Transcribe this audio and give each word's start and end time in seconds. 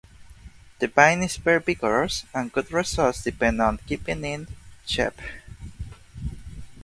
The 0.79 0.87
vine 0.87 1.21
is 1.21 1.37
very 1.37 1.59
vigorous, 1.61 2.25
and 2.33 2.51
good 2.51 2.71
results 2.71 3.21
depend 3.21 3.61
on 3.61 3.77
keeping 3.85 4.23
it 4.25 4.33
in 4.33 4.47
check. 4.83 5.13